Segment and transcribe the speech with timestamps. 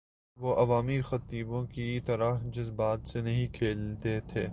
[0.37, 4.47] وہ عوامی خطیبوں کی طرح جذبات سے نہیں کھیلتے تھے۔